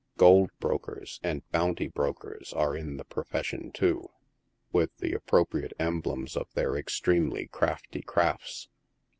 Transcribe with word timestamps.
Gold 0.17 0.49
brokers 0.59 1.19
and 1.21 1.47
bounty 1.51 1.87
bro 1.87 2.15
kers 2.15 2.53
are 2.55 2.75
in 2.75 2.97
the 2.97 3.03
procession, 3.03 3.71
too, 3.71 4.09
with 4.71 4.97
the 4.97 5.13
appropriate 5.13 5.73
emblems 5.77 6.35
of 6.35 6.51
their 6.55 6.75
extremely 6.75 7.45
crafty 7.45 8.01
crafts. 8.01 8.67